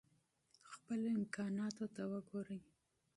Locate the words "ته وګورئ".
1.95-2.59